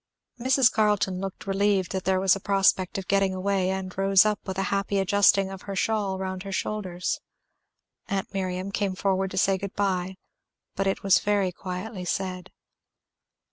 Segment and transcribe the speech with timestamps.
[0.39, 0.71] Mrs.
[0.71, 4.57] Carleton looked relieved that there was a prospect of getting away, and rose up with
[4.57, 7.19] a happy adjusting of her shawl round her shoulders.
[8.07, 10.15] Aunt Miriam came forward to say good by,
[10.75, 12.51] but it was very quietly said.